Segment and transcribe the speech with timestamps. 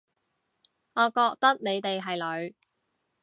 [0.93, 2.15] 我覺得你哋係
[2.47, 2.55] 女